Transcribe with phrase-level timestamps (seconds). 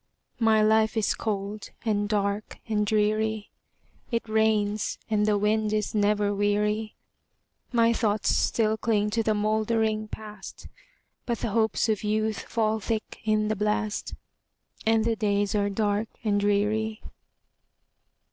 [0.39, 3.51] My life is cold, and dark, and dreary;
[4.09, 6.95] It rains, and the wind is never weary;
[7.71, 10.67] My thoughts still cling to the moldering Past,
[11.27, 14.15] But the hopes of youth fall thick in the blast,
[14.87, 17.03] And the days are dark and dreary.